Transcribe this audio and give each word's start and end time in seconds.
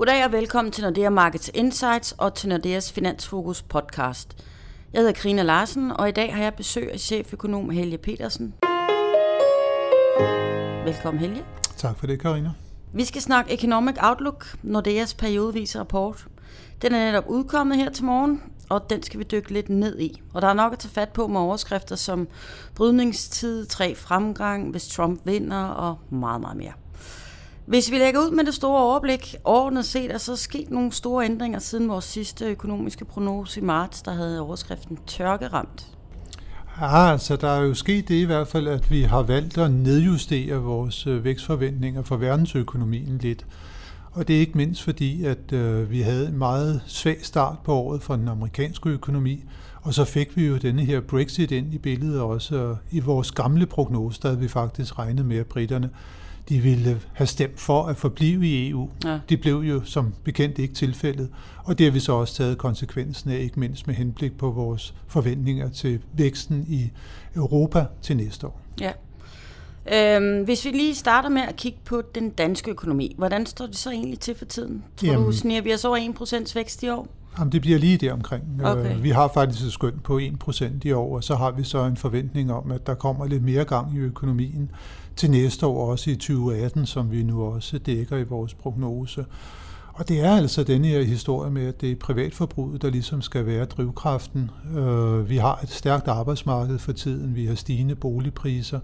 Goddag 0.00 0.24
og 0.24 0.32
velkommen 0.32 0.72
til 0.72 0.84
Nordea 0.84 1.08
Markets 1.08 1.50
Insights 1.54 2.14
og 2.18 2.34
til 2.34 2.48
Nordeas 2.48 2.92
Finansfokus 2.92 3.62
podcast. 3.62 4.36
Jeg 4.92 4.98
hedder 4.98 5.12
Karina 5.12 5.42
Larsen, 5.42 5.90
og 5.90 6.08
i 6.08 6.12
dag 6.12 6.34
har 6.34 6.42
jeg 6.42 6.54
besøg 6.54 6.92
af 6.92 7.00
cheføkonom 7.00 7.70
Helge 7.70 7.98
Petersen. 7.98 8.54
Velkommen 10.84 11.20
Helge. 11.20 11.44
Tak 11.76 11.98
for 11.98 12.06
det, 12.06 12.20
Karina. 12.20 12.52
Vi 12.92 13.04
skal 13.04 13.22
snakke 13.22 13.54
Economic 13.54 13.96
Outlook, 14.02 14.56
Nordeas 14.62 15.14
periodevise 15.14 15.78
rapport. 15.78 16.26
Den 16.82 16.94
er 16.94 17.04
netop 17.04 17.24
udkommet 17.28 17.76
her 17.76 17.90
til 17.90 18.04
morgen, 18.04 18.42
og 18.68 18.90
den 18.90 19.02
skal 19.02 19.18
vi 19.18 19.24
dykke 19.24 19.52
lidt 19.52 19.68
ned 19.68 20.00
i. 20.00 20.22
Og 20.34 20.42
der 20.42 20.48
er 20.48 20.54
nok 20.54 20.72
at 20.72 20.78
tage 20.78 20.92
fat 20.92 21.08
på 21.08 21.26
med 21.26 21.40
overskrifter 21.40 21.96
som 21.96 22.28
brydningstid, 22.74 23.66
tre 23.66 23.94
fremgang, 23.94 24.70
hvis 24.70 24.88
Trump 24.88 25.20
vinder 25.24 25.64
og 25.64 25.98
meget, 26.10 26.40
meget 26.40 26.56
mere. 26.56 26.72
Hvis 27.66 27.90
vi 27.90 27.98
lægger 27.98 28.20
ud 28.20 28.30
med 28.30 28.44
det 28.44 28.54
store 28.54 28.82
overblik, 28.82 29.34
overordnet 29.44 29.84
set 29.84 30.14
er 30.14 30.18
så 30.18 30.36
sket 30.36 30.70
nogle 30.70 30.92
store 30.92 31.24
ændringer 31.24 31.58
siden 31.58 31.88
vores 31.88 32.04
sidste 32.04 32.44
økonomiske 32.44 33.04
prognose 33.04 33.60
i 33.60 33.62
marts, 33.62 34.02
der 34.02 34.12
havde 34.12 34.40
overskriften 34.40 34.98
tørkeramt. 35.06 35.86
Ja, 36.80 37.12
altså 37.12 37.36
der 37.36 37.48
er 37.48 37.62
jo 37.62 37.74
sket 37.74 38.08
det 38.08 38.14
i 38.14 38.24
hvert 38.24 38.48
fald, 38.48 38.68
at 38.68 38.90
vi 38.90 39.02
har 39.02 39.22
valgt 39.22 39.58
at 39.58 39.70
nedjustere 39.70 40.56
vores 40.56 41.06
øh, 41.06 41.24
vækstforventninger 41.24 42.02
for 42.02 42.16
verdensøkonomien 42.16 43.18
lidt. 43.18 43.46
Og 44.12 44.28
det 44.28 44.36
er 44.36 44.40
ikke 44.40 44.56
mindst 44.56 44.82
fordi, 44.82 45.24
at 45.24 45.52
øh, 45.52 45.90
vi 45.90 46.00
havde 46.00 46.28
en 46.28 46.38
meget 46.38 46.82
svag 46.86 47.18
start 47.22 47.58
på 47.64 47.74
året 47.74 48.02
for 48.02 48.16
den 48.16 48.28
amerikanske 48.28 48.88
økonomi, 48.88 49.44
og 49.82 49.94
så 49.94 50.04
fik 50.04 50.36
vi 50.36 50.46
jo 50.46 50.56
denne 50.56 50.84
her 50.84 51.00
Brexit 51.00 51.50
ind 51.50 51.74
i 51.74 51.78
billedet 51.78 52.20
også. 52.20 52.76
I 52.90 53.00
vores 53.00 53.32
gamle 53.32 53.66
prognose, 53.66 54.20
der 54.22 54.28
havde 54.28 54.40
vi 54.40 54.48
faktisk 54.48 54.98
regnet 54.98 55.26
med, 55.26 55.36
at 55.36 55.46
britterne 55.46 55.90
de 56.48 56.58
ville 56.58 57.00
have 57.12 57.26
stemt 57.26 57.60
for 57.60 57.86
at 57.86 57.96
forblive 57.96 58.46
i 58.46 58.70
EU. 58.70 58.88
Ja. 59.04 59.18
Det 59.28 59.40
blev 59.40 59.56
jo 59.56 59.84
som 59.84 60.14
bekendt 60.24 60.58
ikke 60.58 60.74
tilfældet, 60.74 61.28
og 61.64 61.78
det 61.78 61.86
har 61.86 61.92
vi 61.92 62.00
så 62.00 62.12
også 62.12 62.34
taget 62.34 62.58
konsekvensen 62.58 63.30
af, 63.30 63.38
ikke 63.38 63.60
mindst 63.60 63.86
med 63.86 63.94
henblik 63.94 64.38
på 64.38 64.50
vores 64.50 64.94
forventninger 65.06 65.68
til 65.68 66.00
væksten 66.12 66.66
i 66.68 66.90
Europa 67.36 67.86
til 68.02 68.16
næste 68.16 68.46
år. 68.46 68.60
Ja. 68.80 68.92
Øhm, 69.92 70.44
hvis 70.44 70.64
vi 70.64 70.70
lige 70.70 70.94
starter 70.94 71.28
med 71.28 71.42
at 71.42 71.56
kigge 71.56 71.78
på 71.84 72.02
den 72.14 72.30
danske 72.30 72.70
økonomi, 72.70 73.14
hvordan 73.18 73.46
står 73.46 73.66
det 73.66 73.76
så 73.76 73.90
egentlig 73.90 74.20
til 74.20 74.34
for 74.34 74.44
tiden? 74.44 74.84
Tror 74.96 75.08
Jamen, 75.08 75.26
du, 75.26 75.32
sniger 75.32 75.62
vi 75.62 75.74
os 75.74 75.84
over 75.84 75.98
1% 75.98 76.54
vækst 76.54 76.82
i 76.82 76.88
år? 76.88 77.08
Jamen, 77.38 77.52
det 77.52 77.60
bliver 77.60 77.78
lige 77.78 77.96
der 77.96 78.12
omkring. 78.12 78.44
Okay. 78.64 78.96
Øh, 78.96 79.02
vi 79.02 79.10
har 79.10 79.30
faktisk 79.34 79.66
et 79.66 79.72
skøn 79.72 80.00
på 80.04 80.18
1% 80.18 80.64
i 80.84 80.92
år, 80.92 81.16
og 81.16 81.24
så 81.24 81.34
har 81.34 81.50
vi 81.50 81.64
så 81.64 81.84
en 81.84 81.96
forventning 81.96 82.52
om, 82.52 82.70
at 82.70 82.86
der 82.86 82.94
kommer 82.94 83.26
lidt 83.26 83.42
mere 83.42 83.64
gang 83.64 83.94
i 83.94 83.98
økonomien 83.98 84.70
til 85.16 85.30
næste 85.30 85.66
år, 85.66 85.90
også 85.90 86.10
i 86.10 86.14
2018, 86.14 86.86
som 86.86 87.10
vi 87.10 87.22
nu 87.22 87.42
også 87.42 87.78
dækker 87.78 88.16
i 88.16 88.22
vores 88.22 88.54
prognose. 88.54 89.24
Og 89.92 90.08
det 90.08 90.20
er 90.20 90.36
altså 90.36 90.64
denne 90.64 90.88
her 90.88 91.02
historie 91.02 91.50
med, 91.50 91.66
at 91.66 91.80
det 91.80 91.90
er 91.90 91.96
privatforbruget, 91.96 92.82
der 92.82 92.90
ligesom 92.90 93.22
skal 93.22 93.46
være 93.46 93.64
drivkraften. 93.64 94.50
Øh, 94.76 95.28
vi 95.30 95.36
har 95.36 95.60
et 95.62 95.70
stærkt 95.70 96.08
arbejdsmarked 96.08 96.78
for 96.78 96.92
tiden, 96.92 97.34
vi 97.34 97.46
har 97.46 97.54
stigende 97.54 97.94
boligpriser, 97.94 98.80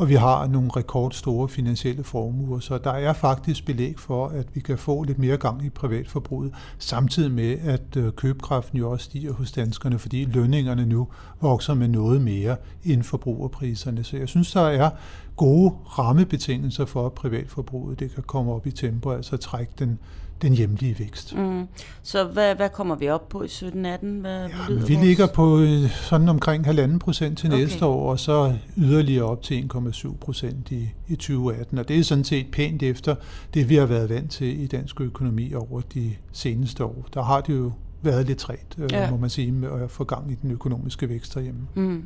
og 0.00 0.08
vi 0.08 0.14
har 0.14 0.46
nogle 0.46 0.70
rekordstore 0.76 1.48
finansielle 1.48 2.04
formuer, 2.04 2.60
så 2.60 2.78
der 2.78 2.90
er 2.90 3.12
faktisk 3.12 3.66
belæg 3.66 3.98
for, 3.98 4.28
at 4.28 4.46
vi 4.54 4.60
kan 4.60 4.78
få 4.78 5.02
lidt 5.02 5.18
mere 5.18 5.36
gang 5.36 5.64
i 5.64 5.70
privatforbruget, 5.70 6.52
samtidig 6.78 7.32
med, 7.32 7.58
at 7.64 7.96
øh, 7.96 8.12
købekraften 8.12 8.78
jo 8.78 8.90
også 8.90 9.04
stiger 9.04 9.32
hos 9.32 9.52
danskerne, 9.52 9.98
fordi 9.98 10.24
lønningerne 10.24 10.86
nu 10.86 11.08
vokser 11.40 11.74
med 11.74 11.88
noget 11.88 12.22
mere 12.22 12.56
end 12.84 13.02
forbrugerpriserne. 13.02 14.04
Så 14.04 14.16
jeg 14.16 14.28
synes, 14.28 14.52
der 14.52 14.60
er 14.60 14.90
gode 15.36 15.74
rammebetingelser 15.98 16.84
for, 16.84 17.06
at 17.06 17.12
privatforbruget 17.12 18.00
det 18.00 18.14
kan 18.14 18.22
komme 18.22 18.52
op 18.52 18.66
i 18.66 18.70
tempo, 18.70 19.10
altså 19.10 19.36
trække 19.36 19.72
den 19.78 19.98
den 20.42 20.54
hjemlige 20.54 20.98
vækst. 20.98 21.36
Mm. 21.36 21.66
Så 22.02 22.24
hvad, 22.24 22.54
hvad 22.54 22.68
kommer 22.68 22.94
vi 22.94 23.08
op 23.08 23.28
på 23.28 23.42
i 23.42 23.46
17-18? 23.46 23.66
Hvad 23.72 24.48
ja, 24.68 24.84
vi 24.86 24.94
ligger 24.94 25.26
på 25.26 25.60
øh, 25.60 25.90
sådan 25.90 26.28
omkring 26.28 26.64
halvanden 26.64 26.98
procent 26.98 27.38
til 27.38 27.48
okay. 27.52 27.60
næste 27.60 27.86
år, 27.86 28.10
og 28.10 28.20
så 28.20 28.54
yderligere 28.76 29.24
op 29.24 29.42
til 29.42 29.70
1,7 29.74 29.89
procent 30.20 30.70
i, 30.70 30.88
i 31.08 31.16
2018. 31.16 31.78
Og 31.78 31.88
det 31.88 31.98
er 31.98 32.04
sådan 32.04 32.24
set 32.24 32.46
pænt 32.52 32.82
efter 32.82 33.14
det, 33.54 33.68
vi 33.68 33.74
har 33.74 33.86
været 33.86 34.08
vant 34.08 34.30
til 34.30 34.60
i 34.60 34.66
dansk 34.66 35.00
økonomi 35.00 35.54
over 35.54 35.80
de 35.80 36.14
seneste 36.32 36.84
år. 36.84 37.08
Der 37.14 37.22
har 37.22 37.40
det 37.40 37.54
jo 37.54 37.72
været 38.02 38.26
lidt 38.26 38.38
træt, 38.38 38.76
øh, 38.78 38.92
ja. 38.92 39.10
må 39.10 39.16
man 39.16 39.30
sige, 39.30 39.52
med 39.52 39.82
at 39.82 39.90
få 39.90 40.04
gang 40.04 40.32
i 40.32 40.34
den 40.34 40.50
økonomiske 40.50 41.08
vækst 41.08 41.34
derhjemme. 41.34 41.60
Mm. 41.74 42.02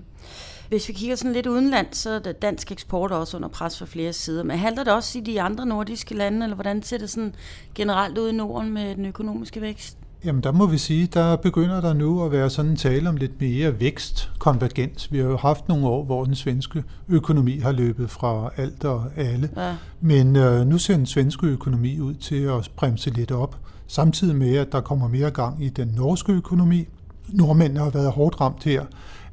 Hvis 0.69 0.89
vi 0.89 0.93
kigger 0.93 1.17
sådan 1.17 1.33
lidt 1.33 1.47
udenland, 1.47 1.87
så 1.93 2.11
er 2.11 2.19
det 2.19 2.43
dansk 2.43 2.73
eksport 2.73 3.13
også 3.13 3.37
under 3.37 3.49
pres 3.49 3.79
fra 3.79 3.87
flere 3.87 4.13
sider. 4.13 4.43
Men 4.43 4.59
handler 4.59 4.85
det 4.85 4.93
også 4.93 5.19
i 5.19 5.23
de 5.23 5.41
andre 5.41 5.67
nordiske 5.67 6.15
lande, 6.15 6.45
eller 6.45 6.55
hvordan 6.55 6.83
ser 6.83 6.99
det 6.99 7.11
sådan 7.11 7.35
generelt 7.75 8.19
ud 8.19 8.29
i 8.29 8.33
Norden 8.33 8.75
med 8.75 8.95
den 8.95 9.07
økonomiske 9.07 9.61
vækst? 9.61 9.99
Jamen 10.25 10.43
der 10.43 10.53
må 10.53 10.67
vi 10.67 10.79
sige, 10.79 11.07
der 11.07 11.37
begynder 11.37 11.81
der 11.81 11.93
nu 11.93 12.25
at 12.25 12.33
være 12.33 12.51
sådan 12.51 12.71
en 12.71 12.77
tale 12.77 13.09
om 13.09 13.17
lidt 13.17 13.41
mere 13.41 13.81
vækstkonvergens. 13.81 15.13
Vi 15.13 15.19
har 15.19 15.25
jo 15.25 15.37
haft 15.37 15.69
nogle 15.69 15.87
år, 15.87 16.05
hvor 16.05 16.25
den 16.25 16.35
svenske 16.35 16.85
økonomi 17.09 17.59
har 17.59 17.73
løbet 17.73 18.11
fra 18.11 18.51
alt 18.57 18.85
og 18.85 19.05
alle. 19.17 19.51
Ja. 19.57 19.77
Men 20.01 20.37
øh, 20.37 20.67
nu 20.67 20.79
ser 20.79 20.97
den 20.97 21.07
svenske 21.07 21.47
økonomi 21.47 22.01
ud 22.01 22.15
til 22.15 22.43
at 22.43 22.71
bremse 22.77 23.11
lidt 23.11 23.31
op, 23.31 23.57
samtidig 23.87 24.37
med, 24.37 24.57
at 24.57 24.73
der 24.73 24.81
kommer 24.81 25.09
mere 25.09 25.31
gang 25.31 25.65
i 25.65 25.69
den 25.69 25.93
norske 25.97 26.33
økonomi. 26.33 26.89
Nordmændene 27.29 27.81
har 27.81 27.91
været 27.91 28.13
hårdt 28.13 28.41
ramt 28.41 28.65
her 28.65 28.85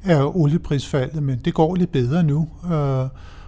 af 0.04 0.24
olieprisfaldet, 0.34 1.22
men 1.22 1.40
det 1.44 1.54
går 1.54 1.74
lidt 1.74 1.92
bedre 1.92 2.22
nu. 2.22 2.48
Øh, 2.72 3.06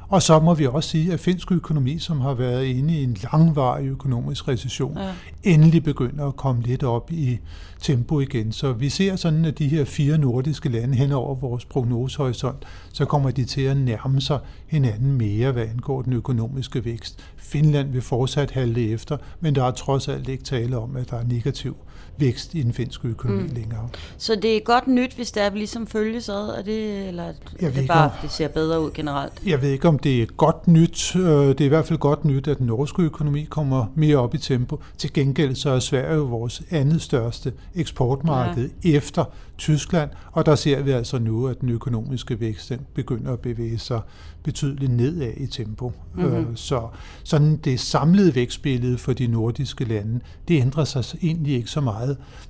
og 0.09 0.23
så 0.23 0.41
må 0.41 0.55
vi 0.55 0.67
også 0.67 0.89
sige, 0.89 1.13
at 1.13 1.21
finsk 1.21 1.53
økonomi, 1.53 1.99
som 1.99 2.21
har 2.21 2.35
været 2.35 2.65
inde 2.65 2.95
i 2.95 3.05
en 3.05 3.17
langvarig 3.33 3.87
økonomisk 3.87 4.49
recession, 4.49 4.99
ja. 4.99 5.11
endelig 5.43 5.85
begynder 5.85 6.27
at 6.27 6.37
komme 6.37 6.63
lidt 6.63 6.83
op 6.83 7.13
i 7.13 7.39
tempo 7.81 8.21
igen. 8.21 8.53
Så 8.53 8.73
vi 8.73 8.89
ser 8.89 9.17
sådan, 9.17 9.45
at 9.45 9.59
de 9.59 9.69
her 9.69 9.85
fire 9.85 10.19
nordiske 10.19 10.69
lande 10.69 10.97
hen 10.97 11.13
over 11.13 11.35
vores 11.35 11.65
prognosehorisont, 11.65 12.65
så 12.93 13.05
kommer 13.05 13.31
de 13.31 13.45
til 13.45 13.61
at 13.61 13.77
nærme 13.77 14.21
sig 14.21 14.39
hinanden 14.67 15.13
mere, 15.13 15.53
hvad 15.53 15.67
angår 15.67 16.03
den 16.03 16.13
økonomiske 16.13 16.85
vækst. 16.85 17.25
Finland 17.37 17.91
vil 17.91 18.03
fortsat 18.03 18.51
halte 18.51 18.91
efter, 18.91 19.17
men 19.41 19.55
der 19.55 19.65
er 19.65 19.71
trods 19.71 20.09
alt 20.09 20.29
ikke 20.29 20.45
tale 20.45 20.79
om, 20.79 20.97
at 20.97 21.11
der 21.11 21.17
er 21.17 21.25
negativ 21.25 21.77
vækst 22.17 22.55
i 22.55 22.63
den 22.63 22.73
finske 22.73 23.09
økonomi 23.09 23.43
mm. 23.43 23.55
længere. 23.55 23.89
Så 24.17 24.35
det 24.43 24.57
er 24.57 24.61
godt 24.61 24.87
nyt, 24.87 25.13
hvis 25.15 25.33
det 25.33 25.43
er, 25.43 25.51
vi 25.51 25.59
ligesom 25.59 25.87
følges 25.87 26.29
ad, 26.29 26.59
er 26.59 26.63
det, 26.63 27.09
eller 27.09 27.23
er 27.61 27.71
det 27.71 27.89
bare, 27.89 28.05
om, 28.05 28.11
det 28.23 28.31
ser 28.31 28.49
bedre 28.49 28.81
ud 28.81 28.91
generelt? 28.95 29.33
Jeg 29.47 29.63
ved 29.63 29.71
ikke, 29.71 29.89
om 29.89 29.99
det 29.99 30.23
er 30.23 30.27
godt 30.27 30.69
nyt. 30.69 31.17
Øh, 31.17 31.23
det 31.23 31.61
er 31.61 31.65
i 31.65 31.69
hvert 31.69 31.87
fald 31.87 31.99
godt 31.99 32.25
nyt, 32.25 32.49
at 32.49 32.59
den 32.59 32.67
norske 32.67 33.03
økonomi 33.03 33.45
kommer 33.45 33.87
mere 33.95 34.17
op 34.17 34.35
i 34.35 34.39
tempo. 34.39 34.81
Til 34.99 35.13
gengæld 35.13 35.55
så 35.55 35.71
er 35.71 35.79
Sverige 35.79 36.15
jo 36.15 36.25
vores 36.25 36.63
andet 36.71 37.03
største 37.03 37.53
eksportmarked 37.75 38.71
ja. 38.85 38.91
efter 38.91 39.25
Tyskland, 39.59 40.11
og 40.33 40.47
der 40.47 40.55
ser 40.55 40.83
vi 40.83 40.91
altså 40.91 41.19
nu, 41.19 41.47
at 41.47 41.61
den 41.61 41.69
økonomiske 41.69 42.41
vækst 42.41 42.69
den 42.69 42.81
begynder 42.95 43.33
at 43.33 43.41
bevæge 43.41 43.79
sig 43.79 44.01
betydeligt 44.43 44.93
nedad 44.93 45.33
i 45.37 45.47
tempo. 45.47 45.93
Mm-hmm. 46.15 46.57
Så 46.57 46.89
sådan 47.25 47.57
det 47.57 47.81
samlede 47.81 48.35
vækstbillede 48.35 48.99
for 48.99 49.13
de 49.13 49.27
nordiske 49.27 49.85
lande, 49.85 50.21
det 50.49 50.61
ændrer 50.61 50.85
sig 50.85 51.19
egentlig 51.23 51.55
ikke 51.55 51.71
så 51.71 51.81
meget. 51.81 52.04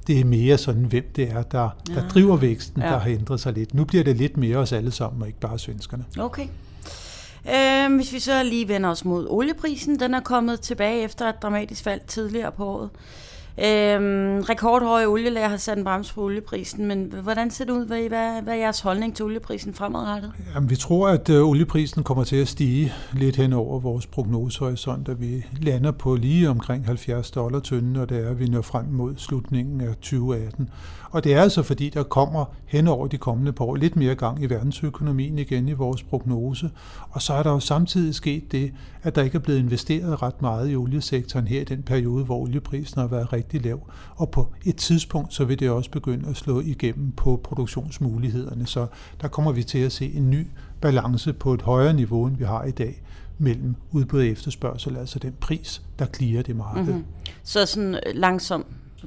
Det 0.07 0.21
er 0.21 0.25
mere 0.25 0.59
sådan, 0.59 0.85
hvem 0.85 1.05
det 1.17 1.31
er, 1.31 1.43
der, 1.43 1.69
der 1.87 1.95
ja. 1.95 2.01
driver 2.01 2.37
væksten, 2.37 2.83
ja. 2.83 2.89
der 2.89 2.99
har 2.99 3.11
ændret 3.11 3.41
sig 3.41 3.53
lidt. 3.53 3.75
Nu 3.75 3.85
bliver 3.85 4.05
det 4.05 4.17
lidt 4.17 4.37
mere 4.37 4.57
os 4.57 4.73
alle 4.73 4.91
sammen, 4.91 5.23
og 5.23 5.29
ikke 5.29 5.41
bare 5.41 5.59
svenskerne. 5.59 6.05
Okay. 6.19 6.47
Øh, 7.49 7.95
hvis 7.97 8.13
vi 8.13 8.19
så 8.19 8.43
lige 8.43 8.69
vender 8.69 8.91
os 8.91 9.05
mod 9.05 9.27
olieprisen, 9.31 10.01
den 10.01 10.15
er 10.15 10.21
kommet 10.21 10.61
tilbage 10.61 11.03
efter 11.03 11.29
et 11.29 11.43
dramatisk 11.43 11.83
fald 11.83 12.01
tidligere 12.07 12.53
på 12.53 12.67
året. 12.67 12.91
Øhm, 13.59 14.41
rekordhøje 14.41 15.07
olielager 15.07 15.49
har 15.49 15.57
sat 15.57 15.79
en 15.79 15.85
bremse 15.85 16.15
på 16.15 16.23
olieprisen, 16.25 16.87
men 16.87 17.13
hvordan 17.23 17.51
ser 17.51 17.65
det 17.65 17.73
ud? 17.73 17.87
Hvad, 17.87 18.09
hvad, 18.09 18.43
hvad 18.43 18.55
er 18.55 18.59
jeres 18.59 18.81
holdning 18.81 19.17
til 19.17 19.25
olieprisen 19.25 19.75
fremadrettet? 19.75 20.33
Jamen, 20.55 20.71
vi 20.71 20.77
tror, 20.77 21.09
at 21.09 21.31
øh, 21.31 21.49
olieprisen 21.49 22.03
kommer 22.03 22.25
til 22.25 22.37
at 22.37 22.49
stige 22.49 22.93
lidt 23.13 23.37
hen 23.37 23.53
over 23.53 23.81
vores 23.81 24.07
prognosehorisont, 24.07 25.09
at 25.09 25.21
vi 25.21 25.45
lander 25.61 25.91
på 25.91 26.15
lige 26.15 26.51
omkring 26.51 26.87
70 26.87 27.31
dollar 27.31 27.61
tønden, 27.61 27.97
og 27.97 28.09
det 28.09 28.25
er, 28.25 28.31
at 28.31 28.41
vi 28.41 28.49
når 28.49 28.63
frem 28.63 28.85
mod 28.87 29.15
slutningen 29.17 29.81
af 29.81 29.95
2018. 29.95 30.69
Og 31.11 31.25
det 31.25 31.35
er 31.35 31.43
altså 31.43 31.63
fordi, 31.63 31.89
der 31.89 32.03
kommer 32.03 32.45
hen 32.67 32.89
over 32.89 33.07
de 33.07 33.19
kommende 33.19 33.53
par 33.53 33.65
år 33.65 33.77
lidt 33.77 33.97
mere 33.97 34.15
gang 34.15 34.43
i 34.43 34.47
verdensøkonomien 34.47 35.39
igen 35.39 35.69
i 35.69 35.73
vores 35.73 36.03
prognose. 36.03 36.71
Og 37.11 37.23
så 37.23 37.35
er 37.35 37.43
der 37.43 37.51
jo 37.51 37.61
samtidig 37.61 38.15
sket 38.15 38.53
det, 38.53 38.73
at 39.03 39.15
der 39.15 39.23
ikke 39.23 39.37
er 39.37 39.43
blevet 39.43 39.59
investeret 39.59 40.23
ret 40.23 40.43
meget 40.43 40.71
i 40.71 40.77
oliesektoren 40.77 41.47
her 41.47 41.61
i 41.61 41.65
den 41.65 41.83
periode, 41.83 42.25
hvor 42.25 42.37
olieprisen 42.37 43.01
har 43.01 43.09
været 43.09 43.33
rigtig 43.33 43.44
lav. 43.53 43.91
Og 44.17 44.31
på 44.31 44.53
et 44.65 44.77
tidspunkt, 44.77 45.35
så 45.35 45.45
vil 45.45 45.61
det 45.61 45.71
også 45.71 45.91
begynde 45.91 46.29
at 46.29 46.37
slå 46.37 46.61
igennem 46.61 47.13
på 47.13 47.41
produktionsmulighederne. 47.45 48.67
Så 48.67 48.87
der 49.21 49.29
kommer 49.29 49.53
vi 49.53 49.63
til 49.63 49.79
at 49.79 49.93
se 49.93 50.13
en 50.13 50.31
ny 50.31 50.47
balance 50.81 51.33
på 51.33 51.55
et 51.55 51.63
højere 51.63 51.95
niveau, 51.95 52.27
end 52.27 52.37
vi 52.37 52.45
har 52.45 52.65
i 52.65 52.71
dag 52.71 53.03
mellem 53.39 53.75
udbud 53.91 54.21
og 54.21 54.27
efterspørgsel, 54.27 54.97
altså 54.97 55.19
den 55.19 55.35
pris, 55.41 55.83
der 55.99 56.07
klirer 56.07 56.43
det 56.43 56.57
marked. 56.57 56.85
Mm-hmm. 56.85 57.05
Så 57.43 57.67
sådan 57.67 58.01
langsom 58.15 58.65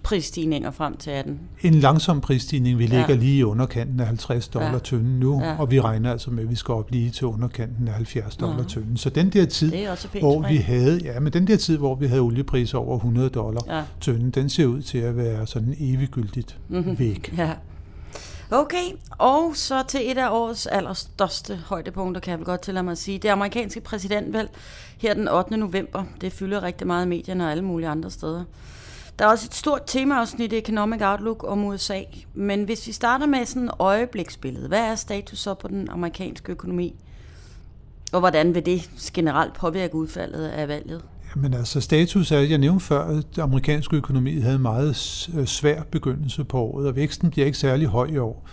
prisstigninger 0.08 0.72
frem 0.72 0.98
til 0.98 1.12
18. 1.12 1.40
En 1.62 1.74
langsom 1.74 2.22
prisstigning. 2.22 2.78
Vi 2.78 2.86
ligger 2.86 3.06
ja. 3.10 3.16
lige 3.16 3.38
i 3.38 3.44
underkanten 3.44 4.00
af 4.00 4.06
50 4.08 4.48
dollar 4.48 4.72
ja. 4.72 4.80
tønden 4.80 5.20
nu, 5.20 5.42
ja. 5.44 5.60
og 5.60 5.72
vi 5.72 5.82
regner 5.82 6.12
altså 6.12 6.32
med, 6.32 6.44
at 6.44 6.50
vi 6.50 6.56
skal 6.56 6.74
op 6.74 6.92
lige 6.92 7.10
til 7.10 7.28
underkanten 7.28 7.88
af 7.88 7.94
70 7.94 8.36
dollar 8.36 8.58
ja. 8.58 8.64
tønden. 8.64 8.98
Så 8.98 9.10
den 9.10 9.30
der 9.30 9.46
tid, 9.46 9.72
hvor 10.20 10.48
vi 10.48 10.56
havde, 10.56 11.00
ja, 11.04 11.20
men 11.20 11.34
den 11.34 11.48
der 11.48 11.58
tid, 11.58 11.78
hvor 11.78 11.96
vi 11.96 12.08
havde 12.08 12.22
oliepriser 12.22 12.78
over 12.78 12.96
100 12.96 13.30
dollar 13.30 13.62
ja. 13.68 13.84
tønden, 14.02 14.32
den 14.32 14.50
ser 14.50 14.66
ud 14.66 14.82
til 14.82 14.98
at 14.98 15.18
være 15.18 15.48
sådan 15.48 15.76
eviggyldigt 15.80 16.58
mm-hmm. 16.70 17.00
væk. 17.00 17.34
Ja. 17.38 17.54
Okay, 18.52 18.86
og 19.18 19.52
så 19.56 19.84
til 19.88 20.12
et 20.12 20.18
af 20.18 20.30
årets 20.30 20.66
allerstørste 20.66 21.56
højdepunkter, 21.66 22.22
kan 22.22 22.32
jeg 22.32 22.40
vel 22.40 22.46
godt 22.46 22.62
tillade 22.62 22.84
mig 22.84 22.92
at 22.92 22.98
sige. 22.98 23.20
Det 23.20 23.30
amerikanske 23.30 23.82
præsidentvalg 23.82 24.50
her 24.98 25.14
den 25.14 25.28
8. 25.28 25.58
november. 25.58 26.04
Det 26.22 26.34
fylder 26.34 26.64
rigtig 26.64 26.88
meget 26.88 27.06
i 27.06 27.10
medierne 27.10 27.46
og 27.46 27.52
alle 27.52 27.64
mulige 27.64 27.90
andre 27.90 28.12
steder. 28.12 28.44
Der 29.20 29.26
er 29.26 29.30
også 29.30 29.46
et 29.46 29.56
stort 29.56 29.82
temaafsnit 29.88 30.54
i 30.54 30.58
Economic 30.58 31.02
Outlook 31.02 31.44
om 31.48 31.66
USA, 31.66 32.02
men 32.34 32.64
hvis 32.64 32.88
vi 32.88 32.92
starter 32.92 33.26
med 33.26 33.46
sådan 33.46 33.64
et 33.64 33.72
øjebliksbillede, 33.80 34.68
hvad 34.68 34.80
er 34.80 34.96
status 34.96 35.40
så 35.40 35.54
på 35.54 35.68
den 35.68 35.90
amerikanske 35.90 36.52
økonomi? 36.52 36.96
Og 38.14 38.20
hvordan 38.20 38.56
vil 38.56 38.66
det 38.66 38.90
generelt 39.14 39.54
påvirke 39.54 39.96
udfaldet 39.96 40.48
af 40.48 40.68
valget? 40.68 41.02
Jamen 41.36 41.54
altså 41.54 41.82
status 41.82 42.32
er, 42.32 42.40
jeg 42.40 42.58
nævnte 42.58 42.86
før, 42.86 43.04
at 43.04 43.26
den 43.36 43.44
amerikanske 43.44 43.96
økonomi 43.96 44.40
havde 44.40 44.56
en 44.56 44.62
meget 44.62 45.30
øh, 45.38 45.46
svær 45.46 45.84
begyndelse 45.84 46.44
på 46.44 46.60
året, 46.60 46.88
og 46.88 46.96
væksten 46.96 47.30
bliver 47.30 47.46
ikke 47.46 47.58
særlig 47.58 47.88
høj 47.88 48.08
i 48.08 48.18
år. 48.18 48.48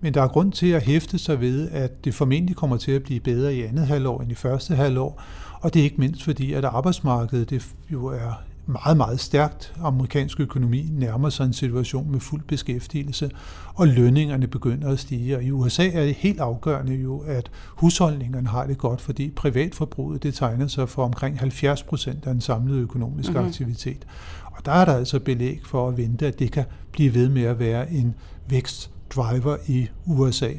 Men 0.00 0.14
der 0.14 0.22
er 0.22 0.28
grund 0.28 0.52
til 0.52 0.66
at 0.70 0.82
hæfte 0.82 1.18
sig 1.18 1.40
ved, 1.40 1.70
at 1.70 2.04
det 2.04 2.14
formentlig 2.14 2.56
kommer 2.56 2.76
til 2.76 2.92
at 2.92 3.02
blive 3.02 3.20
bedre 3.20 3.54
i 3.54 3.62
andet 3.62 3.86
halvår 3.86 4.20
end 4.20 4.32
i 4.32 4.34
første 4.34 4.74
halvår, 4.74 5.22
og 5.60 5.74
det 5.74 5.80
er 5.80 5.84
ikke 5.84 6.00
mindst 6.00 6.22
fordi, 6.22 6.52
at 6.52 6.64
arbejdsmarkedet 6.64 7.50
det 7.50 7.66
jo 7.92 8.06
er 8.06 8.42
meget, 8.70 8.96
meget 8.96 9.20
stærkt. 9.20 9.74
Amerikansk 9.82 10.40
økonomi 10.40 10.88
nærmer 10.92 11.28
sig 11.28 11.44
en 11.44 11.52
situation 11.52 12.10
med 12.10 12.20
fuld 12.20 12.42
beskæftigelse, 12.42 13.30
og 13.74 13.88
lønningerne 13.88 14.46
begynder 14.46 14.88
at 14.88 14.98
stige. 14.98 15.36
Og 15.36 15.42
i 15.42 15.50
USA 15.50 15.88
er 15.88 16.04
det 16.04 16.14
helt 16.14 16.40
afgørende 16.40 16.94
jo, 16.94 17.18
at 17.18 17.50
husholdningerne 17.66 18.48
har 18.48 18.66
det 18.66 18.78
godt, 18.78 19.00
fordi 19.00 19.30
privatforbruget 19.30 20.22
det 20.22 20.34
tegner 20.34 20.66
sig 20.66 20.88
for 20.88 21.04
omkring 21.04 21.38
70 21.38 21.82
procent 21.82 22.26
af 22.26 22.32
den 22.32 22.40
samlede 22.40 22.80
økonomiske 22.80 23.32
mm-hmm. 23.32 23.48
aktivitet. 23.48 24.06
Og 24.44 24.66
der 24.66 24.72
er 24.72 24.84
der 24.84 24.94
altså 24.94 25.20
belæg 25.20 25.60
for 25.64 25.88
at 25.88 25.96
vente, 25.96 26.26
at 26.26 26.38
det 26.38 26.52
kan 26.52 26.64
blive 26.92 27.14
ved 27.14 27.28
med 27.28 27.42
at 27.42 27.58
være 27.58 27.92
en 27.92 28.14
vækstdriver 28.48 29.56
i 29.66 29.88
USA. 30.06 30.50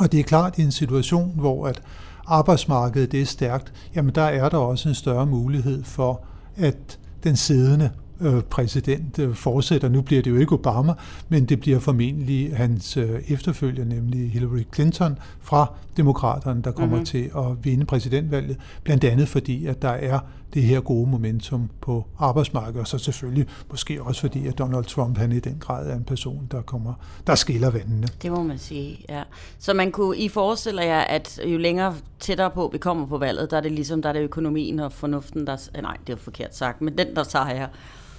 Og 0.00 0.12
det 0.12 0.20
er 0.20 0.24
klart 0.24 0.58
i 0.58 0.62
en 0.62 0.72
situation, 0.72 1.32
hvor 1.34 1.66
at 1.66 1.82
arbejdsmarkedet 2.26 3.12
det 3.12 3.20
er 3.20 3.26
stærkt, 3.26 3.72
jamen 3.94 4.14
der 4.14 4.22
er 4.22 4.48
der 4.48 4.58
også 4.58 4.88
en 4.88 4.94
større 4.94 5.26
mulighed 5.26 5.84
for, 5.84 6.24
at 6.60 6.98
den 7.24 7.36
siddende 7.36 7.90
øh, 8.20 8.42
præsident 8.42 9.18
øh, 9.18 9.34
fortsætter. 9.34 9.88
Nu 9.88 10.02
bliver 10.02 10.22
det 10.22 10.30
jo 10.30 10.36
ikke 10.36 10.52
Obama, 10.52 10.92
men 11.28 11.44
det 11.44 11.60
bliver 11.60 11.78
formentlig 11.78 12.56
hans 12.56 12.96
øh, 12.96 13.20
efterfølger, 13.28 13.84
nemlig 13.84 14.30
Hillary 14.30 14.62
Clinton 14.74 15.18
fra 15.40 15.74
Demokraterne, 15.96 16.62
der 16.62 16.72
kommer 16.72 16.96
mm-hmm. 16.96 17.06
til 17.06 17.30
at 17.36 17.64
vinde 17.64 17.84
præsidentvalget, 17.84 18.56
blandt 18.84 19.04
andet 19.04 19.28
fordi, 19.28 19.66
at 19.66 19.82
der 19.82 19.88
er 19.88 20.18
det 20.54 20.62
her 20.62 20.80
gode 20.80 21.10
momentum 21.10 21.70
på 21.80 22.06
arbejdsmarkedet, 22.18 22.80
og 22.80 22.86
så 22.86 22.98
selvfølgelig 22.98 23.46
måske 23.70 24.02
også 24.02 24.20
fordi, 24.20 24.46
at 24.46 24.58
Donald 24.58 24.84
Trump 24.84 25.18
han 25.18 25.32
i 25.32 25.40
den 25.40 25.56
grad 25.60 25.90
er 25.90 25.96
en 25.96 26.04
person, 26.04 26.48
der 26.50 26.62
kommer, 26.62 26.94
der 27.26 27.34
skiller 27.34 27.70
vandene. 27.70 28.06
Det 28.22 28.32
må 28.32 28.42
man 28.42 28.58
sige, 28.58 29.04
ja. 29.08 29.22
Så 29.58 29.74
man 29.74 29.92
kunne, 29.92 30.16
I 30.16 30.28
forestiller 30.28 30.82
jer, 30.82 31.00
at 31.00 31.40
jo 31.46 31.58
længere 31.58 31.94
tættere 32.20 32.50
på 32.50 32.70
vi 32.72 32.78
kommer 32.78 33.06
på 33.06 33.18
valget, 33.18 33.50
der 33.50 33.56
er 33.56 33.60
det 33.60 33.72
ligesom, 33.72 34.02
der 34.02 34.08
er 34.08 34.12
det 34.12 34.20
økonomien 34.20 34.78
og 34.78 34.92
fornuften, 34.92 35.46
der, 35.46 35.80
nej, 35.82 35.96
det 36.00 36.12
er 36.12 36.16
jo 36.16 36.22
forkert 36.22 36.56
sagt, 36.56 36.80
men 36.80 36.98
den, 36.98 37.16
der 37.16 37.22
sejrer. 37.22 37.68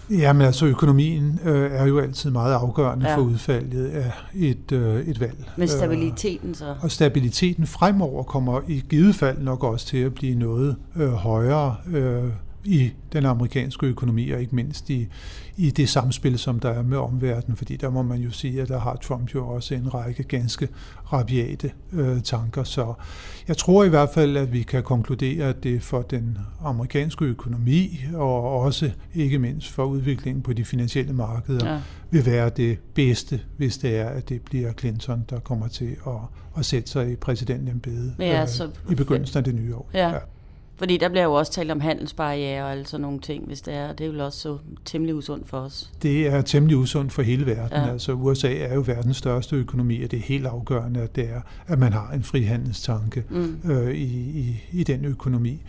Jamen 0.10 0.42
altså, 0.42 0.66
økonomien 0.66 1.40
øh, 1.46 1.72
er 1.72 1.86
jo 1.86 2.00
altid 2.00 2.32
meget 2.32 2.54
afgørende 2.54 3.10
ja. 3.10 3.16
for 3.16 3.22
udfaldet 3.22 3.88
af 3.88 4.12
et, 4.34 4.72
øh, 4.72 5.08
et 5.08 5.20
valg. 5.20 5.52
Men 5.58 5.68
stabiliteten 5.68 6.56
så? 6.56 6.76
Og 6.82 6.92
stabiliteten 6.92 7.68
fremover 7.68 8.24
kommer 8.24 8.62
i 8.68 8.84
givet 8.90 9.16
fald 9.16 9.38
nok 9.40 9.64
også 9.64 9.86
til 9.86 9.98
at 9.98 10.14
blive 10.14 10.36
noget 10.36 10.76
øh, 10.96 11.12
højere 11.12 11.76
øh, 11.88 12.24
i 12.64 12.92
den 13.14 13.26
amerikanske 13.26 13.86
økonomi, 13.86 14.30
og 14.30 14.42
ikke 14.42 14.56
mindst 14.56 14.90
i, 14.90 15.08
i 15.58 15.70
det 15.70 15.90
samspil, 15.90 16.40
som 16.40 16.60
der 16.60 16.70
er 16.70 16.84
med 16.84 16.98
omverdenen, 16.98 17.58
fordi 17.58 17.76
der 17.76 17.90
må 17.90 18.02
man 18.02 18.22
jo 18.22 18.32
sige, 18.32 18.62
at 18.62 18.68
der 18.68 18.80
har 18.80 18.96
Trump 18.96 19.36
jo 19.36 19.48
også 19.48 19.76
en 19.76 19.94
række 19.94 20.24
ganske 20.24 20.68
rabiate 21.14 21.72
øh, 21.92 22.22
tanker. 22.22 22.64
Så 22.64 22.94
jeg 23.48 23.58
tror 23.58 23.84
i 23.84 23.90
hvert 23.90 24.10
fald, 24.14 24.38
at 24.38 24.54
vi 24.54 24.62
kan 24.62 24.84
konkludere, 24.84 25.50
at 25.50 25.64
det 25.64 25.84
for 25.84 26.02
den 26.02 26.38
amerikanske 26.62 27.26
økonomi, 27.26 28.00
og 28.14 28.60
også 28.60 28.92
ikke 29.16 29.40
mindst 29.40 29.72
for 29.72 29.86
udviklingen 29.86 30.44
på 30.44 30.54
de 30.54 30.66
finansielle 30.66 31.14
markeder, 31.14 31.74
ja. 31.74 31.80
vil 32.12 32.26
være 32.26 32.50
det 32.50 32.80
bedste, 32.94 33.42
hvis 33.58 33.78
det 33.78 33.98
er, 33.98 34.10
at 34.10 34.30
det 34.30 34.42
bliver 34.42 34.74
Clinton, 34.74 35.26
der 35.30 35.40
kommer 35.40 35.68
til 35.68 35.96
at, 36.08 36.14
at 36.58 36.66
sætte 36.66 36.90
sig 36.90 37.12
i 37.12 37.16
præsidentembedet 37.16 38.16
ja, 38.20 38.42
øh, 38.42 38.92
i 38.92 38.96
begyndelsen 38.96 39.38
af 39.38 39.44
det 39.44 39.56
nye 39.56 39.76
år. 39.76 39.90
Ja. 39.94 40.10
Ja. 40.10 40.18
Fordi 40.76 40.98
der 40.98 41.10
bliver 41.10 41.24
jo 41.24 41.34
også 41.34 41.52
talt 41.52 41.72
om 41.72 41.80
handelsbarriere 41.80 42.64
og 42.64 42.72
alle 42.72 42.86
sådan 42.86 43.02
nogle 43.02 43.20
ting, 43.20 43.46
hvis 43.46 43.62
det 43.62 43.74
er. 43.74 43.94
Det 43.94 44.08
er 44.08 44.12
jo 44.12 44.26
også 44.26 44.40
så 44.40 44.58
temmelig 44.86 45.16
usundt 45.16 45.50
for 45.50 45.58
os. 45.58 45.92
Det 46.02 46.28
er 46.28 46.42
temmelig 46.42 46.78
usundt 46.78 47.14
for 47.14 47.22
hele 47.22 47.46
verden. 47.46 47.78
Ja. 47.78 47.92
Altså 47.92 48.14
USA 48.14 48.54
er 48.54 48.74
jo 48.74 48.84
verdens 48.88 49.18
største 49.18 49.56
økonomi, 49.56 50.04
og 50.04 50.12
det 50.12 50.18
er 50.20 50.24
helt 50.24 50.46
afgørende, 50.46 51.02
at, 51.02 51.16
det 51.16 51.30
er, 51.30 51.42
at 51.68 51.80
man 51.80 51.94
har 51.94 52.12
en 52.12 52.24
frihandelstanke 52.24 53.24
mm. 53.30 53.72
øh, 53.72 53.96
i, 53.96 54.40
i, 54.40 54.64
i 54.72 54.84
den 54.84 55.06
økonomi. 55.06 55.62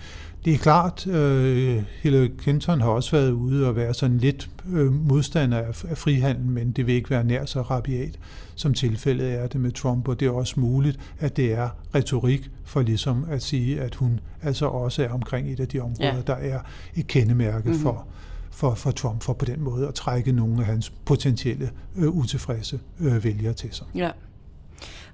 Det 0.44 0.54
er 0.54 0.58
klart, 0.58 1.06
uh, 1.06 1.82
Hillary 2.02 2.28
Clinton 2.42 2.80
har 2.80 2.88
også 2.88 3.10
været 3.16 3.30
ude 3.30 3.68
og 3.68 3.76
være 3.76 3.94
sådan 3.94 4.18
lidt 4.18 4.50
uh, 4.66 4.92
modstander 5.08 5.58
af, 5.58 5.84
af 5.88 5.98
frihandel, 5.98 6.44
men 6.44 6.72
det 6.72 6.86
vil 6.86 6.94
ikke 6.94 7.10
være 7.10 7.24
nær 7.24 7.44
så 7.44 7.62
rabiat, 7.62 8.18
som 8.54 8.74
tilfældet 8.74 9.32
er 9.32 9.46
det 9.46 9.60
med 9.60 9.72
Trump, 9.72 10.08
og 10.08 10.20
det 10.20 10.26
er 10.26 10.30
også 10.30 10.60
muligt, 10.60 11.00
at 11.18 11.36
det 11.36 11.52
er 11.52 11.68
retorik 11.94 12.50
for 12.64 12.82
ligesom 12.82 13.26
at 13.30 13.42
sige, 13.42 13.80
at 13.80 13.94
hun 13.94 14.20
altså 14.42 14.66
også 14.66 15.04
er 15.04 15.08
omkring 15.08 15.52
et 15.52 15.60
af 15.60 15.68
de 15.68 15.80
områder, 15.80 16.14
ja. 16.14 16.20
der 16.26 16.34
er 16.34 16.60
et 16.96 17.06
kendemærke 17.06 17.68
mm-hmm. 17.68 17.82
for, 17.82 18.06
for, 18.50 18.74
for 18.74 18.90
Trump, 18.90 19.22
for 19.22 19.32
på 19.32 19.44
den 19.44 19.60
måde 19.60 19.88
at 19.88 19.94
trække 19.94 20.32
nogle 20.32 20.60
af 20.60 20.66
hans 20.66 20.90
potentielle 21.04 21.70
uh, 21.96 22.16
utilfredse 22.16 22.80
uh, 23.00 23.24
vælgere 23.24 23.52
til 23.52 23.68
sig. 23.72 23.86
Ja. 23.94 24.10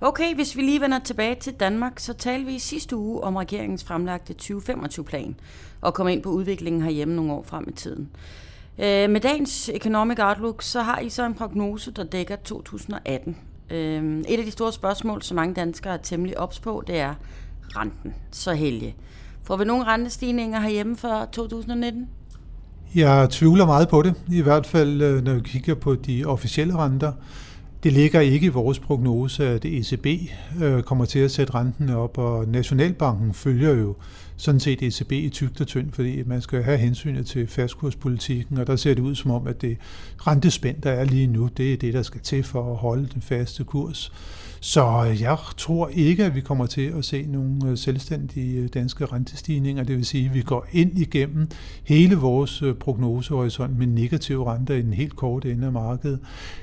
Okay, 0.01 0.35
hvis 0.35 0.57
vi 0.57 0.63
lige 0.63 0.81
vender 0.81 0.99
tilbage 0.99 1.35
til 1.35 1.53
Danmark, 1.53 1.99
så 1.99 2.13
talte 2.13 2.47
vi 2.47 2.55
i 2.55 2.59
sidste 2.59 2.97
uge 2.97 3.21
om 3.25 3.37
regeringens 3.37 3.85
fremlagte 3.85 4.35
2025-plan 4.43 5.37
og 5.81 5.95
kom 5.95 6.09
ind 6.09 6.23
på 6.23 6.31
udviklingen 6.31 6.83
herhjemme 6.83 7.17
nogle 7.17 7.33
år 7.33 7.45
frem 7.49 7.65
i 7.69 7.73
tiden. 7.73 8.09
Øh, 8.79 9.11
med 9.11 9.21
dagens 9.21 9.69
Economic 9.75 10.19
Outlook, 10.21 10.63
så 10.63 10.83
har 10.83 10.99
I 10.99 11.09
så 11.09 11.27
en 11.27 11.35
prognose, 11.35 11.91
der 11.91 12.05
dækker 12.05 12.37
2018. 12.37 13.37
Øh, 13.71 14.21
et 14.29 14.39
af 14.39 14.45
de 14.45 14.51
store 14.51 14.73
spørgsmål, 14.73 15.23
som 15.23 15.35
mange 15.35 15.55
danskere 15.55 15.95
er 15.95 15.99
temmelig 16.03 16.39
ops 16.39 16.61
på, 16.61 16.83
det 16.87 16.99
er 16.99 17.15
renten. 17.77 18.15
Så 18.31 18.53
helge. 18.53 18.95
Får 19.43 19.57
vi 19.57 19.65
nogle 19.65 19.85
rentestigninger 19.85 20.61
herhjemme 20.61 20.97
for 20.97 21.29
2019? 21.33 22.09
Jeg 22.95 23.29
tvivler 23.31 23.67
meget 23.67 23.89
på 23.89 24.03
det, 24.03 24.15
i 24.33 24.41
hvert 24.41 24.67
fald 24.67 25.03
øh, 25.03 25.25
når 25.25 25.35
vi 25.35 25.41
kigger 25.41 25.75
på 25.75 25.95
de 25.95 26.25
officielle 26.25 26.77
renter. 26.77 27.13
Det 27.83 27.93
ligger 27.93 28.21
ikke 28.21 28.47
i 28.47 28.49
vores 28.49 28.79
prognose, 28.79 29.47
at 29.47 29.65
ECB 29.65 30.07
øh, 30.63 30.83
kommer 30.83 31.05
til 31.05 31.19
at 31.19 31.31
sætte 31.31 31.55
renten 31.55 31.91
op, 31.91 32.19
og 32.19 32.49
Nationalbanken 32.49 33.35
følger 33.35 33.75
jo 33.75 33.97
sådan 34.37 34.61
set 34.61 34.83
ECB 34.83 35.13
i 35.13 35.29
tygt 35.29 35.61
og 35.61 35.67
tyndt, 35.67 35.95
fordi 35.95 36.23
man 36.27 36.43
skal 36.43 36.63
have 36.63 36.79
hensynet 36.79 37.27
til 37.27 37.47
fastkurspolitikken, 37.47 38.59
og 38.59 38.67
der 38.67 38.77
ser 38.77 38.95
det 38.95 39.03
ud 39.03 39.15
som 39.15 39.31
om, 39.31 39.47
at 39.47 39.61
det 39.61 39.77
rentespænd, 40.19 40.83
der 40.83 40.91
er 40.91 41.05
lige 41.05 41.27
nu, 41.27 41.49
det 41.57 41.73
er 41.73 41.77
det, 41.77 41.95
der 41.95 42.03
skal 42.03 42.21
til 42.21 42.43
for 42.43 42.71
at 42.71 42.77
holde 42.77 43.09
den 43.15 43.23
faste 43.23 43.65
kurs. 43.65 44.13
Så 44.61 45.03
jeg 45.21 45.37
tror 45.57 45.89
ikke, 45.89 46.25
at 46.25 46.35
vi 46.35 46.41
kommer 46.41 46.67
til 46.67 46.93
at 46.99 47.05
se 47.05 47.27
nogle 47.29 47.59
øh, 47.67 47.79
selvstændige 47.79 48.61
øh, 48.61 48.69
danske 48.75 49.05
rentestigninger. 49.05 49.85
Det 49.85 49.97
vil 49.97 50.07
sige, 50.07 50.27
at 50.27 50.35
vi 50.35 50.43
går 50.43 50.67
ind 50.73 50.99
igennem 50.99 51.49
hele 51.85 52.17
vores 52.17 52.63
øh, 52.63 52.75
prognosehorisont 52.75 53.79
med 53.79 53.87
negative 53.87 54.53
renter 54.53 54.75
i 54.75 54.83
den 54.83 54.93
helt 54.93 55.17
korte 55.17 55.53
ende 55.53 55.67
af 55.67 55.73
markedet. 55.73 56.19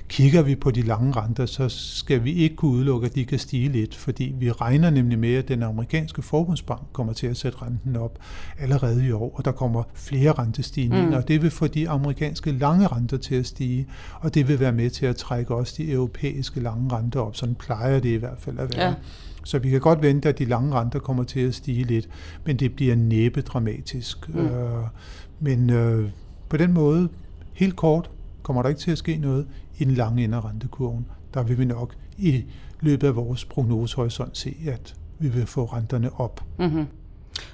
Kigger 0.08 0.42
vi 0.42 0.56
på 0.56 0.72
de 0.72 0.82
lange 0.82 1.12
renter, 1.12 1.46
så 1.46 1.70
skal 1.70 2.24
vi 2.24 2.34
ikke 2.34 2.56
kunne 2.56 2.72
udelukke, 2.72 3.06
at 3.06 3.16
de 3.16 3.25
kan 3.25 3.40
stige 3.40 3.70
lidt, 3.70 3.96
fordi 3.96 4.36
vi 4.40 4.52
regner 4.52 4.90
nemlig 4.90 5.20
med, 5.20 5.34
at 5.34 5.48
den 5.48 5.64
amerikanske 5.64 6.22
forbundsbank 6.22 6.82
kommer 6.94 7.14
til 7.14 7.28
at 7.28 7.38
sætte 7.38 7.58
renten 7.62 7.96
op 7.96 8.20
allerede 8.60 9.08
i 9.08 9.12
år, 9.12 9.32
og 9.36 9.46
der 9.46 9.52
kommer 9.52 9.84
flere 9.94 10.32
rentestigninger, 10.32 11.10
mm. 11.10 11.16
og 11.16 11.28
det 11.28 11.42
vil 11.42 11.52
få 11.52 11.68
de 11.68 11.90
amerikanske 11.90 12.52
lange 12.52 12.88
renter 12.88 13.18
til 13.18 13.36
at 13.36 13.46
stige, 13.46 13.88
og 14.20 14.34
det 14.34 14.48
vil 14.48 14.60
være 14.60 14.72
med 14.72 14.90
til 14.90 15.06
at 15.06 15.16
trække 15.16 15.56
også 15.56 15.74
de 15.78 15.92
europæiske 15.92 16.60
lange 16.60 16.96
renter 16.96 17.20
op. 17.20 17.36
Sådan 17.36 17.56
plejer 17.56 17.85
det 17.94 18.06
i 18.06 18.15
hvert 18.15 18.39
fald 18.39 18.60
at 18.60 18.77
være. 18.77 18.88
Ja. 18.88 18.94
Så 19.46 19.60
vi 19.60 19.70
kan 19.70 19.80
godt 19.80 20.01
vente, 20.01 20.30
at 20.30 20.39
de 20.39 20.46
lange 20.46 20.75
renter 20.75 21.00
kommer 21.00 21.24
til 21.24 21.39
at 21.39 21.56
stige 21.56 21.84
lidt, 21.84 22.10
men 22.46 22.58
det 22.58 22.75
bliver 22.75 22.96
næppe 22.96 23.42
dramatisk. 23.42 24.30
Mm. 24.30 24.46
Øh, 24.46 24.84
men 25.39 25.70
øh, 25.70 26.10
på 26.50 26.58
den 26.58 26.74
måde, 26.74 27.10
helt 27.54 27.75
kort, 27.75 28.10
kommer 28.44 28.62
der 28.62 28.70
ikke 28.70 28.82
til 28.82 28.92
at 28.92 28.98
ske 28.98 29.18
noget 29.18 29.48
i 29.77 29.84
den 29.84 29.94
lange 29.94 30.24
ende 30.24 30.38
af 30.38 30.46
rentekurven. 30.46 31.06
Der 31.34 31.44
vil 31.44 31.60
vi 31.60 31.65
nok 31.65 31.96
i 32.18 32.44
løbet 32.82 33.08
af 33.08 33.15
vores 33.15 33.46
prognosehorisont 33.46 34.38
se, 34.38 34.56
at 34.68 34.96
vi 35.20 35.27
vil 35.27 35.46
få 35.46 35.65
renterne 35.65 36.20
op. 36.20 36.44
Mm-hmm. 36.60 36.86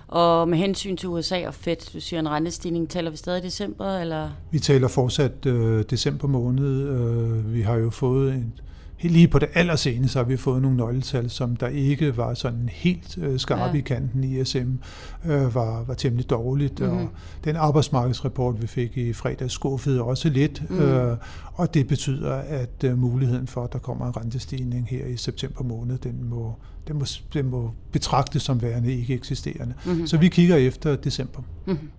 Og 0.07 0.49
med 0.49 0.57
hensyn 0.57 0.97
til 0.97 1.09
USA 1.09 1.47
og 1.47 1.53
Fed, 1.53 1.75
du 1.93 1.99
siger 1.99 2.19
en 2.19 2.29
rentestigning, 2.29 2.89
taler 2.89 3.11
vi 3.11 3.17
stadig 3.17 3.43
i 3.43 3.45
december? 3.45 3.97
Eller? 3.97 4.29
Vi 4.51 4.59
taler 4.59 4.87
fortsat 4.87 5.45
øh, 5.45 5.83
december 5.89 6.27
måned. 6.27 6.89
Øh, 6.89 7.53
vi 7.53 7.61
har 7.61 7.75
jo 7.75 7.89
fået 7.89 8.33
en, 8.33 8.53
lige 9.09 9.27
på 9.27 9.39
det 9.39 9.49
allerseneste 9.53 10.19
har 10.19 10.23
vi 10.23 10.37
fået 10.37 10.61
nogle 10.61 10.77
nøgletal, 10.77 11.29
som 11.29 11.55
der 11.55 11.67
ikke 11.67 12.17
var 12.17 12.33
sådan 12.33 12.69
helt 12.71 13.17
øh, 13.17 13.39
skarpe 13.39 13.73
ja. 13.73 13.77
i 13.77 13.81
kanten. 13.81 14.23
ISM 14.23 14.57
øh, 15.25 15.55
var, 15.55 15.83
var 15.83 15.93
temmelig 15.93 16.29
dårligt, 16.29 16.79
mm-hmm. 16.79 16.97
og 16.97 17.09
den 17.43 17.55
arbejdsmarkedsrapport, 17.55 18.61
vi 18.61 18.67
fik 18.67 18.97
i 18.97 19.13
fredags, 19.13 19.53
skuffede 19.53 20.01
også 20.01 20.29
lidt, 20.29 20.69
mm. 20.69 20.79
øh, 20.79 21.17
og 21.53 21.73
det 21.73 21.87
betyder, 21.87 22.33
at 22.33 22.83
øh, 22.83 22.97
muligheden 22.97 23.47
for, 23.47 23.63
at 23.63 23.73
der 23.73 23.79
kommer 23.79 24.07
en 24.07 24.17
rentestigning 24.17 24.87
her 24.89 25.05
i 25.05 25.17
september 25.17 25.63
måned, 25.63 25.97
den 25.97 26.29
må, 26.29 26.55
den 26.87 26.97
må, 26.97 27.05
den 27.33 27.49
må 27.49 27.71
betragtes 27.91 28.41
som 28.41 28.61
værende 28.61 28.93
ikke 28.93 29.13
eksisterende. 29.13 29.73
Mm-hmm. 29.85 30.07
Så 30.07 30.17
vi 30.17 30.27
kigger 30.27 30.55
efter 30.55 30.95
december. 30.95 31.41
Mm-hmm. 31.65 31.89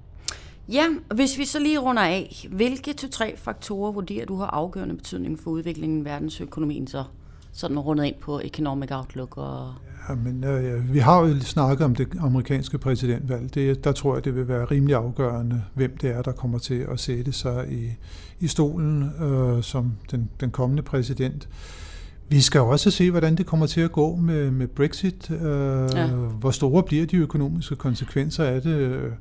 Ja, 0.73 0.87
hvis 1.15 1.39
vi 1.39 1.45
så 1.45 1.59
lige 1.59 1.79
runder 1.79 2.03
af, 2.03 2.47
hvilke 2.51 2.93
to-tre 2.93 3.35
faktorer 3.37 3.93
vurderer 3.93 4.27
du 4.27 4.37
har 4.37 4.47
afgørende 4.47 4.95
betydning 4.95 5.39
for 5.39 5.51
udviklingen 5.51 6.01
i 6.01 6.05
verdensøkonomien 6.05 6.87
så? 6.87 7.05
Sådan 7.53 7.79
rundet 7.79 8.05
ind 8.05 8.15
på 8.21 8.41
Economic 8.45 8.91
Outlook 8.91 9.37
og... 9.37 9.75
Ja, 10.09 10.15
men 10.15 10.45
øh, 10.45 10.95
vi 10.95 10.99
har 10.99 11.21
jo 11.21 11.41
snakket 11.41 11.85
om 11.85 11.95
det 11.95 12.09
amerikanske 12.21 12.79
præsidentvalg. 12.79 13.55
Det, 13.55 13.85
der 13.85 13.93
tror 13.93 14.15
jeg, 14.15 14.25
det 14.25 14.37
vil 14.37 14.49
være 14.49 14.65
rimelig 14.65 14.97
afgørende, 14.97 15.63
hvem 15.75 15.97
det 15.97 16.11
er, 16.11 16.23
der 16.23 16.33
kommer 16.33 16.59
til 16.59 16.87
at 16.91 17.01
sætte 17.01 17.33
sig 17.33 17.67
i, 17.73 17.89
i 18.41 18.47
stolen 18.47 19.11
øh, 19.23 19.63
som 19.63 19.93
den, 20.11 20.31
den 20.41 20.51
kommende 20.51 20.83
præsident. 20.83 21.49
Vi 22.29 22.41
skal 22.41 22.61
også 22.61 22.91
se, 22.91 23.11
hvordan 23.11 23.37
det 23.37 23.47
kommer 23.47 23.67
til 23.67 23.81
at 23.81 23.93
gå 23.93 24.17
med, 24.17 24.51
med 24.51 24.69
Brexit. 24.69 25.31
Øh, 25.31 25.39
ja. 25.95 26.07
Hvor 26.07 26.51
store 26.51 26.83
bliver 26.83 27.07
de 27.07 27.17
økonomiske 27.17 27.77
konsekvenser 27.77 28.45
af 28.45 28.63
det? 28.63 29.13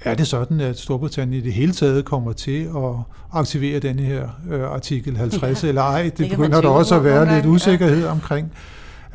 Er 0.00 0.14
det 0.14 0.26
sådan, 0.26 0.60
at 0.60 0.78
Storbritannien 0.78 1.42
i 1.42 1.44
det 1.44 1.52
hele 1.52 1.72
taget 1.72 2.04
kommer 2.04 2.32
til 2.32 2.62
at 2.76 2.94
aktivere 3.32 3.78
denne 3.78 4.02
her 4.02 4.28
øh, 4.50 4.62
artikel 4.62 5.16
50 5.16 5.64
ja, 5.64 5.68
eller 5.68 5.82
ej? 5.82 6.02
Det, 6.02 6.18
det 6.18 6.30
begynder 6.30 6.60
der 6.60 6.68
også 6.68 6.96
at 6.96 7.04
være 7.04 7.34
lidt 7.34 7.46
usikkerhed 7.46 8.04
ja. 8.04 8.10
omkring. 8.10 8.52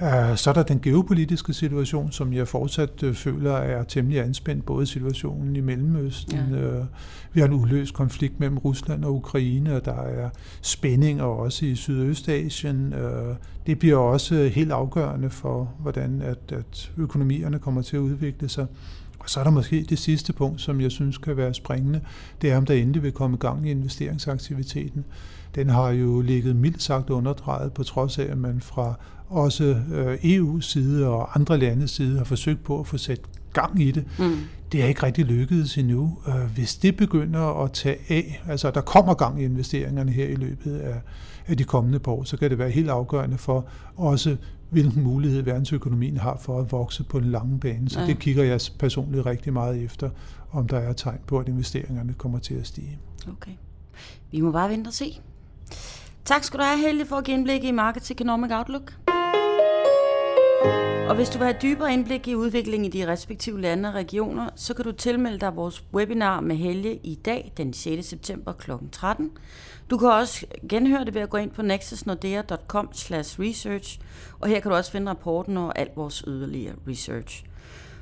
Uh, 0.01 0.35
så 0.35 0.49
er 0.49 0.53
der 0.53 0.63
den 0.63 0.79
geopolitiske 0.81 1.53
situation, 1.53 2.11
som 2.11 2.33
jeg 2.33 2.47
fortsat 2.47 3.03
uh, 3.03 3.13
føler 3.13 3.53
er 3.53 3.83
temmelig 3.83 4.19
anspændt, 4.19 4.65
både 4.65 4.85
situationen 4.85 5.55
i 5.55 5.59
Mellemøsten. 5.59 6.39
Ja. 6.51 6.79
Uh, 6.79 6.85
vi 7.33 7.39
har 7.39 7.47
en 7.47 7.53
uløst 7.53 7.93
konflikt 7.93 8.39
mellem 8.39 8.57
Rusland 8.57 9.05
og 9.05 9.15
Ukraine, 9.15 9.75
og 9.75 9.85
der 9.85 10.01
er 10.01 10.29
spændinger 10.61 11.23
også 11.23 11.65
i 11.65 11.75
Sydøstasien. 11.75 12.93
Det 13.67 13.79
bliver 13.79 13.97
også 13.97 14.51
helt 14.53 14.71
afgørende 14.71 15.29
for, 15.29 15.73
hvordan 15.79 16.21
at, 16.21 16.57
at 16.57 16.91
økonomierne 16.97 17.59
kommer 17.59 17.81
til 17.81 17.97
at 17.97 18.01
udvikle 18.01 18.49
sig. 18.49 18.65
Og 19.25 19.29
så 19.31 19.39
er 19.39 19.43
der 19.43 19.51
måske 19.51 19.85
det 19.89 19.99
sidste 19.99 20.33
punkt, 20.33 20.61
som 20.61 20.81
jeg 20.81 20.91
synes 20.91 21.17
kan 21.17 21.37
være 21.37 21.53
springende, 21.53 22.01
det 22.41 22.51
er, 22.51 22.57
om 22.57 22.65
der 22.65 22.73
endelig 22.73 23.03
vil 23.03 23.11
komme 23.11 23.35
i 23.35 23.39
gang 23.39 23.67
i 23.67 23.71
investeringsaktiviteten. 23.71 25.05
Den 25.55 25.69
har 25.69 25.89
jo 25.89 26.21
ligget 26.21 26.55
mildt 26.55 26.83
sagt 26.83 27.09
underdrejet, 27.09 27.73
på 27.73 27.83
trods 27.83 28.19
af, 28.19 28.23
at 28.23 28.37
man 28.37 28.61
fra 28.61 28.93
også 29.29 29.63
øh, 29.93 30.13
EU's 30.15 30.61
side 30.61 31.07
og 31.07 31.35
andre 31.35 31.57
landes 31.57 31.91
side 31.91 32.17
har 32.17 32.25
forsøgt 32.25 32.63
på 32.63 32.79
at 32.79 32.87
få 32.87 32.97
sat 32.97 33.21
gang 33.53 33.81
i 33.81 33.91
det. 33.91 34.05
Mm. 34.19 34.37
Det 34.71 34.83
er 34.83 34.87
ikke 34.87 35.03
rigtig 35.03 35.25
lykkedes 35.25 35.77
endnu. 35.77 36.17
Øh, 36.27 36.51
hvis 36.55 36.75
det 36.75 36.97
begynder 36.97 37.63
at 37.63 37.71
tage 37.71 37.97
af, 38.09 38.43
altså 38.47 38.71
der 38.71 38.81
kommer 38.81 39.13
gang 39.13 39.41
i 39.41 39.45
investeringerne 39.45 40.11
her 40.11 40.27
i 40.27 40.35
løbet 40.35 40.77
af, 40.77 41.01
af 41.47 41.57
de 41.57 41.63
kommende 41.63 41.99
par 41.99 42.11
år, 42.11 42.23
så 42.23 42.37
kan 42.37 42.49
det 42.49 42.57
være 42.57 42.69
helt 42.69 42.89
afgørende 42.89 43.37
for 43.37 43.65
også 43.95 44.37
hvilken 44.69 45.03
mulighed 45.03 45.41
verdensøkonomien 45.41 46.17
har 46.17 46.37
for 46.37 46.59
at 46.59 46.71
vokse 46.71 47.03
på 47.03 47.19
den 47.19 47.31
lange 47.31 47.59
bane. 47.59 47.89
Så 47.89 47.99
ja. 47.99 48.05
det 48.05 48.19
kigger 48.19 48.43
jeg 48.43 48.59
personligt 48.79 49.25
rigtig 49.25 49.53
meget 49.53 49.83
efter, 49.83 50.09
om 50.51 50.67
der 50.67 50.77
er 50.77 50.93
tegn 50.93 51.19
på, 51.27 51.39
at 51.39 51.47
investeringerne 51.47 52.13
kommer 52.13 52.39
til 52.39 52.53
at 52.53 52.67
stige. 52.67 52.99
Okay. 53.27 53.51
Vi 54.31 54.41
må 54.41 54.51
bare 54.51 54.69
vente 54.69 54.87
og 54.87 54.93
se. 54.93 55.21
Tak 56.25 56.43
skal 56.43 56.59
du 56.59 56.63
have, 56.63 56.79
Helge, 56.79 57.05
for 57.05 57.15
at 57.15 57.23
give 57.23 57.37
indblik 57.37 57.63
i 57.63 57.71
Market 57.71 58.11
Economic 58.11 58.51
Outlook. 58.51 59.14
Og 61.09 61.15
hvis 61.15 61.29
du 61.29 61.37
vil 61.37 61.47
have 61.47 61.57
dybere 61.61 61.93
indblik 61.93 62.27
i 62.27 62.35
udviklingen 62.35 62.85
i 62.85 62.89
de 62.89 63.07
respektive 63.07 63.61
lande 63.61 63.89
og 63.89 63.95
regioner, 63.95 64.49
så 64.55 64.73
kan 64.73 64.85
du 64.85 64.91
tilmelde 64.91 65.39
dig 65.39 65.55
vores 65.55 65.83
webinar 65.93 66.39
med 66.39 66.55
Helge 66.55 66.95
i 66.95 67.15
dag, 67.15 67.53
den 67.57 67.73
6. 67.73 68.07
september 68.07 68.53
kl. 68.53 68.71
13. 68.91 69.31
Du 69.89 69.97
kan 69.97 70.09
også 70.09 70.45
genhøre 70.69 71.05
det 71.05 71.13
ved 71.13 71.21
at 71.21 71.29
gå 71.29 71.37
ind 71.37 71.51
på 71.51 71.61
nexusnordea.com 71.61 72.89
research, 73.39 73.99
og 74.39 74.49
her 74.49 74.59
kan 74.59 74.71
du 74.71 74.77
også 74.77 74.91
finde 74.91 75.09
rapporten 75.09 75.57
og 75.57 75.79
alt 75.79 75.91
vores 75.95 76.23
yderligere 76.27 76.75
research. 76.87 77.45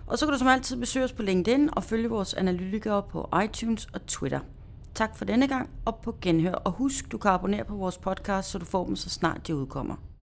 Og 0.07 0.17
så 0.17 0.25
kan 0.25 0.33
du 0.33 0.39
som 0.39 0.47
altid 0.47 0.77
besøge 0.77 1.05
os 1.05 1.13
på 1.13 1.21
LinkedIn 1.21 1.69
og 1.71 1.83
følge 1.83 2.09
vores 2.09 2.33
analytikere 2.33 3.03
på 3.03 3.29
iTunes 3.43 3.87
og 3.93 4.05
Twitter. 4.05 4.39
Tak 4.95 5.17
for 5.17 5.25
denne 5.25 5.47
gang, 5.47 5.69
og 5.85 5.95
på 5.95 6.15
genhør. 6.21 6.53
Og 6.53 6.71
husk, 6.71 7.11
du 7.11 7.17
kan 7.17 7.31
abonnere 7.31 7.63
på 7.63 7.75
vores 7.75 7.97
podcast, 7.97 8.49
så 8.49 8.57
du 8.57 8.65
får 8.65 8.85
dem 8.85 8.95
så 8.95 9.09
snart 9.09 9.47
de 9.47 9.55
udkommer. 9.55 10.12